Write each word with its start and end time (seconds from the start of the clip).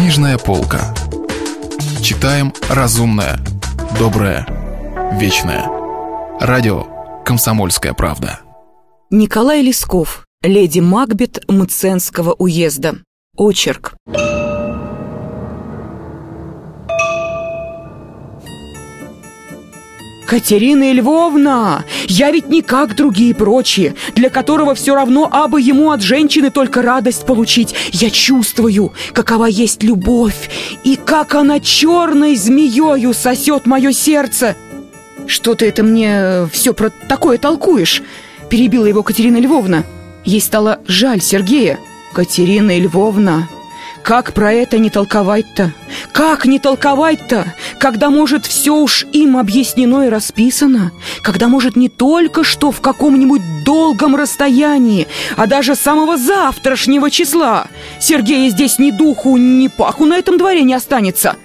Книжная 0.00 0.38
полка. 0.38 0.94
Читаем 2.02 2.54
разумное, 2.70 3.38
доброе, 3.98 4.46
вечное. 5.20 5.66
Радио 6.40 7.22
«Комсомольская 7.22 7.92
правда». 7.92 8.40
Николай 9.10 9.60
Лесков, 9.60 10.24
леди 10.42 10.80
Макбет 10.80 11.44
Мценского 11.48 12.32
уезда. 12.32 12.94
Очерк. 13.36 13.94
«Катерина 20.30 20.92
Львовна! 20.92 21.84
Я 22.06 22.30
ведь 22.30 22.48
не 22.48 22.62
как 22.62 22.94
другие 22.94 23.34
прочие, 23.34 23.96
для 24.14 24.30
которого 24.30 24.76
все 24.76 24.94
равно, 24.94 25.28
абы 25.28 25.60
ему 25.60 25.90
от 25.90 26.02
женщины 26.02 26.50
только 26.50 26.82
радость 26.82 27.26
получить. 27.26 27.74
Я 27.90 28.10
чувствую, 28.10 28.92
какова 29.12 29.46
есть 29.46 29.82
любовь, 29.82 30.48
и 30.84 30.94
как 30.94 31.34
она 31.34 31.58
черной 31.58 32.36
змеёю 32.36 33.12
сосет 33.12 33.66
мое 33.66 33.90
сердце!» 33.90 34.54
«Что 35.26 35.56
ты 35.56 35.66
это 35.66 35.82
мне 35.82 36.48
все 36.52 36.74
про 36.74 36.90
такое 37.08 37.36
толкуешь?» 37.36 38.00
Перебила 38.48 38.86
его 38.86 39.02
Катерина 39.02 39.38
Львовна. 39.38 39.82
Ей 40.24 40.40
стало 40.40 40.78
жаль 40.86 41.20
Сергея. 41.20 41.80
«Катерина 42.12 42.78
Львовна, 42.78 43.48
как 44.02 44.32
про 44.32 44.52
это 44.52 44.78
не 44.78 44.90
толковать-то? 44.90 45.72
Как 46.12 46.44
не 46.44 46.58
толковать-то, 46.58 47.54
когда, 47.78 48.10
может, 48.10 48.46
все 48.46 48.74
уж 48.74 49.06
им 49.12 49.36
объяснено 49.36 50.06
и 50.06 50.08
расписано? 50.08 50.92
Когда, 51.22 51.48
может, 51.48 51.76
не 51.76 51.88
только 51.88 52.42
что 52.44 52.72
в 52.72 52.80
каком-нибудь 52.80 53.42
долгом 53.64 54.16
расстоянии, 54.16 55.06
а 55.36 55.46
даже 55.46 55.74
самого 55.74 56.16
завтрашнего 56.16 57.10
числа 57.10 57.68
Сергея 58.00 58.50
здесь 58.50 58.78
ни 58.78 58.90
духу, 58.90 59.36
ни 59.36 59.68
паху 59.68 60.04
на 60.04 60.16
этом 60.18 60.38
дворе 60.38 60.62
не 60.62 60.74
останется?» 60.74 61.36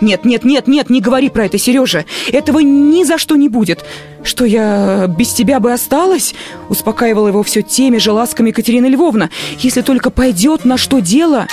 «Нет, 0.00 0.24
нет, 0.24 0.44
нет, 0.44 0.66
нет, 0.66 0.88
не 0.88 1.02
говори 1.02 1.28
про 1.28 1.44
это, 1.44 1.58
Сережа. 1.58 2.06
Этого 2.32 2.60
ни 2.60 3.04
за 3.04 3.18
что 3.18 3.36
не 3.36 3.50
будет. 3.50 3.84
Что 4.24 4.46
я 4.46 5.06
без 5.06 5.34
тебя 5.34 5.60
бы 5.60 5.72
осталась?» 5.72 6.34
Успокаивала 6.70 7.28
его 7.28 7.42
все 7.42 7.60
теми 7.60 7.98
же 7.98 8.12
ласками 8.12 8.48
Екатерина 8.48 8.86
Львовна. 8.86 9.28
«Если 9.58 9.82
только 9.82 10.08
пойдет 10.08 10.64
на 10.64 10.78
что 10.78 11.00
дело, 11.00 11.48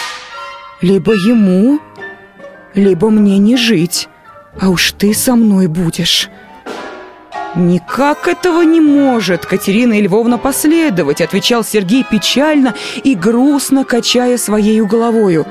либо 0.82 1.12
ему, 1.12 1.80
либо 2.78 3.10
мне 3.10 3.38
не 3.38 3.58
жить, 3.58 4.08
а 4.62 4.70
уж 4.70 4.94
ты 4.94 5.14
со 5.14 5.36
мной 5.36 5.68
будешь». 5.68 6.30
«Никак 7.56 8.28
этого 8.28 8.62
не 8.62 8.80
может 8.80 9.46
Катерина 9.46 10.00
Львовна 10.00 10.38
последовать», 10.38 11.22
отвечал 11.22 11.64
Сергей 11.64 12.06
печально 12.10 12.76
и 13.04 13.16
грустно 13.16 13.84
качая 13.84 14.38
своей 14.38 14.80
головою. 14.82 15.46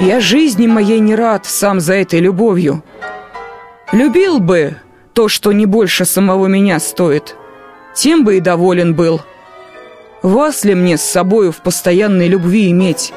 Я 0.00 0.18
жизни 0.18 0.66
моей 0.66 0.98
не 0.98 1.14
рад 1.14 1.44
сам 1.44 1.78
за 1.78 1.92
этой 1.92 2.20
любовью. 2.20 2.82
Любил 3.92 4.40
бы 4.40 4.76
то, 5.12 5.28
что 5.28 5.52
не 5.52 5.66
больше 5.66 6.06
самого 6.06 6.46
меня 6.46 6.80
стоит, 6.80 7.36
тем 7.94 8.24
бы 8.24 8.38
и 8.38 8.40
доволен 8.40 8.94
был. 8.94 9.20
Вас 10.22 10.64
ли 10.64 10.74
мне 10.74 10.96
с 10.96 11.02
собою 11.02 11.52
в 11.52 11.58
постоянной 11.58 12.28
любви 12.28 12.70
иметь? 12.70 13.12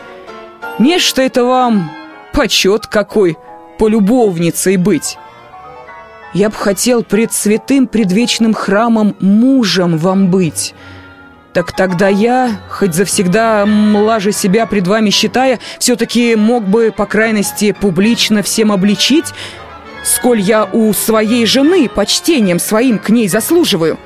Нечто 0.77 1.21
это 1.21 1.45
вам 1.45 1.89
почет 2.33 2.87
какой 2.87 3.37
полюбовницей 3.79 4.77
быть. 4.77 5.17
Я 6.33 6.49
б 6.49 6.55
хотел 6.55 7.03
пред 7.03 7.31
святым 7.31 7.87
предвечным 7.87 8.53
храмом 8.53 9.15
мужем 9.19 9.97
вам 9.97 10.29
быть». 10.29 10.73
Так 11.53 11.71
тогда 11.71 12.07
я, 12.07 12.49
хоть 12.67 12.95
завсегда 12.95 13.65
млаже 13.67 14.31
себя 14.31 14.65
пред 14.65 14.87
вами 14.87 15.11
считая, 15.11 15.59
все-таки 15.77 16.35
мог 16.35 16.63
бы, 16.63 16.91
по 16.95 17.05
крайности, 17.05 17.73
публично 17.79 18.41
всем 18.41 18.71
обличить, 18.71 19.33
сколь 20.03 20.39
я 20.39 20.65
у 20.65 20.91
своей 20.93 21.45
жены 21.45 21.87
почтением 21.87 22.59
своим 22.59 22.97
к 22.97 23.09
ней 23.09 23.27
заслуживаю. 23.27 23.99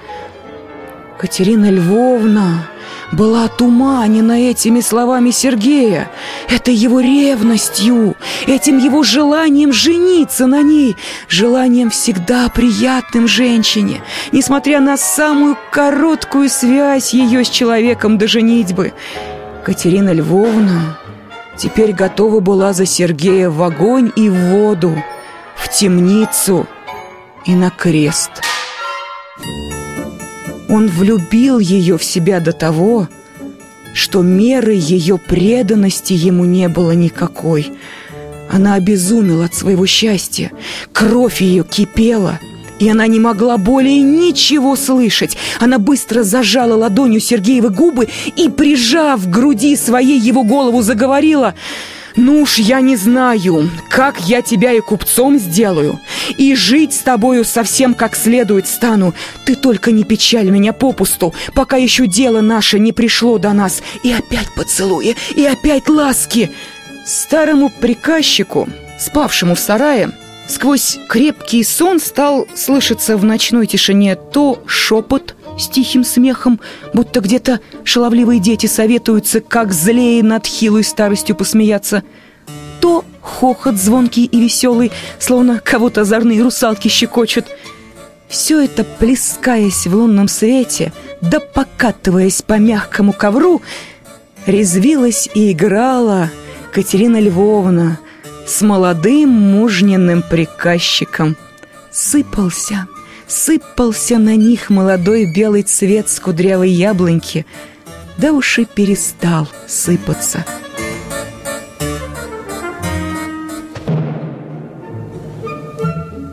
Катерина 1.17 1.71
Львовна 1.71 2.67
была 3.11 3.45
отуманена 3.45 4.49
этими 4.49 4.81
словами 4.81 5.31
Сергея, 5.31 6.09
этой 6.49 6.73
его 6.73 6.99
ревностью, 6.99 8.15
этим 8.45 8.77
его 8.77 9.03
желанием 9.03 9.71
жениться 9.71 10.45
на 10.47 10.61
ней, 10.61 10.95
желанием 11.29 11.89
всегда 11.89 12.49
приятным 12.49 13.27
женщине, 13.27 14.01
несмотря 14.31 14.79
на 14.79 14.97
самую 14.97 15.57
короткую 15.71 16.49
связь 16.49 17.13
ее 17.13 17.43
с 17.43 17.49
человеком 17.49 18.17
до 18.17 18.27
женитьбы. 18.27 18.93
Катерина 19.63 20.13
Львовна 20.13 20.97
теперь 21.57 21.93
готова 21.93 22.39
была 22.39 22.73
за 22.73 22.85
Сергея 22.85 23.49
в 23.49 23.61
огонь 23.63 24.11
и 24.15 24.29
в 24.29 24.35
воду, 24.51 24.95
в 25.55 25.69
темницу 25.69 26.67
и 27.45 27.53
на 27.53 27.69
крест. 27.69 28.46
Он 30.69 30.87
влюбил 30.87 31.59
ее 31.59 31.97
в 31.97 32.03
себя 32.03 32.39
до 32.39 32.51
того, 32.51 33.07
что 33.93 34.21
меры 34.21 34.73
ее 34.73 35.17
преданности 35.17 36.13
ему 36.13 36.45
не 36.45 36.67
было 36.67 36.91
никакой. 36.91 37.71
Она 38.49 38.75
обезумела 38.75 39.45
от 39.45 39.55
своего 39.55 39.85
счастья, 39.85 40.51
кровь 40.91 41.41
ее 41.41 41.63
кипела, 41.63 42.39
и 42.79 42.89
она 42.89 43.07
не 43.07 43.19
могла 43.19 43.57
более 43.57 44.01
ничего 44.01 44.75
слышать. 44.75 45.37
Она 45.59 45.79
быстро 45.79 46.23
зажала 46.23 46.75
ладонью 46.75 47.19
Сергеевы 47.19 47.69
губы 47.69 48.07
и, 48.35 48.49
прижав 48.49 49.23
к 49.25 49.29
груди 49.29 49.75
своей 49.75 50.19
его 50.19 50.43
голову, 50.43 50.81
заговорила— 50.81 51.55
ну 52.17 52.41
уж 52.41 52.57
я 52.57 52.81
не 52.81 52.95
знаю, 52.95 53.69
как 53.89 54.19
я 54.21 54.41
тебя 54.41 54.73
и 54.73 54.81
купцом 54.81 55.37
сделаю, 55.37 55.99
и 56.37 56.55
жить 56.55 56.93
с 56.93 56.99
тобою 56.99 57.45
совсем 57.45 57.93
как 57.93 58.15
следует 58.15 58.67
стану. 58.67 59.13
Ты 59.45 59.55
только 59.55 59.91
не 59.91 60.03
печаль 60.03 60.49
меня 60.49 60.73
попусту, 60.73 61.33
пока 61.53 61.77
еще 61.77 62.07
дело 62.07 62.41
наше 62.41 62.79
не 62.79 62.91
пришло 62.91 63.37
до 63.37 63.53
нас. 63.53 63.81
И 64.03 64.11
опять 64.11 64.53
поцелуи, 64.55 65.15
и 65.35 65.45
опять 65.45 65.87
ласки. 65.87 66.51
Старому 67.05 67.69
приказчику, 67.69 68.67
спавшему 68.99 69.55
в 69.55 69.59
сарае, 69.59 70.11
сквозь 70.49 70.97
крепкий 71.07 71.63
сон 71.63 71.99
стал 71.99 72.47
слышаться 72.55 73.15
в 73.15 73.23
ночной 73.23 73.67
тишине 73.67 74.15
то 74.15 74.61
шепот, 74.65 75.36
с 75.57 75.67
тихим 75.67 76.03
смехом, 76.03 76.59
будто 76.93 77.19
где-то 77.19 77.59
шаловливые 77.83 78.39
дети 78.39 78.67
советуются, 78.67 79.41
как 79.41 79.73
злее 79.73 80.23
над 80.23 80.45
хилой 80.45 80.83
старостью 80.83 81.35
посмеяться. 81.35 82.03
То 82.79 83.03
хохот 83.21 83.75
звонкий 83.75 84.25
и 84.25 84.39
веселый, 84.39 84.91
словно 85.19 85.59
кого-то 85.59 86.01
озорные 86.01 86.41
русалки 86.41 86.87
щекочут. 86.87 87.45
Все 88.27 88.61
это, 88.61 88.83
плескаясь 88.83 89.87
в 89.87 89.95
лунном 89.95 90.27
свете, 90.27 90.91
да 91.21 91.39
покатываясь 91.39 92.41
по 92.41 92.53
мягкому 92.53 93.13
ковру, 93.13 93.61
резвилась 94.45 95.29
и 95.33 95.51
играла 95.51 96.29
Катерина 96.73 97.19
Львовна 97.19 97.99
с 98.45 98.61
молодым 98.61 99.29
мужненным 99.29 100.21
приказчиком. 100.21 101.35
Сыпался, 101.91 102.87
Сыпался 103.27 104.19
на 104.19 104.37
них 104.37 104.69
молодой 104.69 105.31
белый 105.33 105.63
цвет 105.63 106.07
с 106.07 106.17
кудрявой 106.19 106.69
яблоньки, 106.69 107.45
да 108.17 108.31
уж 108.31 108.59
и 108.59 108.65
перестал 108.65 109.49
сыпаться. 109.67 110.45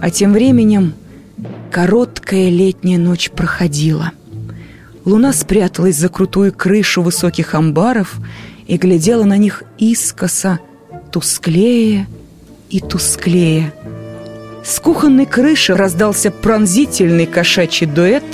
А 0.00 0.10
тем 0.10 0.32
временем 0.32 0.94
короткая 1.72 2.48
летняя 2.48 2.98
ночь 2.98 3.30
проходила. 3.30 4.12
Луна 5.04 5.32
спряталась 5.32 5.96
за 5.96 6.08
крутую 6.08 6.52
крышу 6.52 7.02
высоких 7.02 7.54
амбаров 7.54 8.18
и 8.68 8.76
глядела 8.76 9.24
на 9.24 9.36
них 9.36 9.64
искоса, 9.78 10.60
тусклее 11.10 12.06
и 12.70 12.78
тусклее– 12.80 13.74
с 14.64 14.80
кухонной 14.80 15.26
крыши 15.26 15.76
раздался 15.76 16.30
пронзительный 16.30 17.26
кошачий 17.26 17.86
дуэт, 17.86 18.24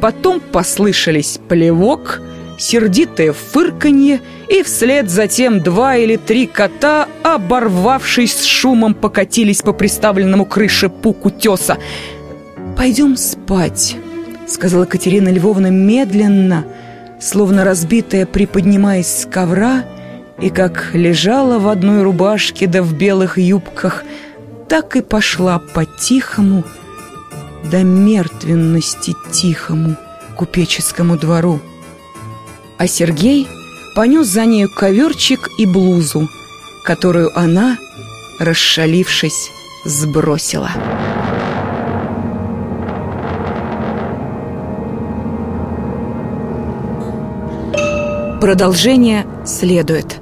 потом 0.00 0.40
послышались 0.40 1.38
плевок, 1.46 2.22
сердитое 2.58 3.34
фырканье, 3.34 4.20
и 4.48 4.62
вслед 4.62 5.10
затем 5.10 5.60
два 5.60 5.96
или 5.96 6.16
три 6.16 6.46
кота, 6.46 7.06
оборвавшись 7.22 8.34
с 8.34 8.44
шумом, 8.44 8.94
покатились 8.94 9.60
по 9.60 9.72
приставленному 9.72 10.46
крыше 10.46 10.88
пуку 10.88 11.30
теса. 11.30 11.76
«Пойдем 12.76 13.16
спать»,— 13.18 13.96
сказала 14.48 14.86
Катерина 14.86 15.28
Львовна 15.28 15.66
медленно, 15.66 16.64
словно 17.20 17.62
разбитая, 17.64 18.24
приподнимаясь 18.24 19.06
с 19.06 19.26
ковра, 19.26 19.84
и 20.40 20.48
как 20.48 20.90
лежала 20.94 21.58
в 21.58 21.68
одной 21.68 22.02
рубашке 22.02 22.66
да 22.66 22.82
в 22.82 22.94
белых 22.94 23.36
юбках— 23.36 24.04
так 24.72 24.96
и 24.96 25.02
пошла 25.02 25.58
по 25.58 25.84
тихому, 25.84 26.64
до 27.62 27.82
мертвенности 27.82 29.14
тихому 29.30 29.96
купеческому 30.34 31.18
двору. 31.18 31.60
А 32.78 32.86
Сергей 32.86 33.46
понес 33.94 34.28
за 34.28 34.46
нею 34.46 34.70
коверчик 34.74 35.50
и 35.58 35.66
блузу 35.66 36.26
которую 36.84 37.38
она, 37.38 37.76
расшалившись, 38.40 39.50
сбросила. 39.84 40.70
Продолжение 48.40 49.26
следует. 49.44 50.21